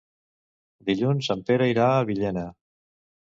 Dilluns 0.87 1.29
en 1.35 1.43
Pere 1.51 1.67
irà 1.73 1.91
a 1.99 2.09
Villena. 2.09 2.47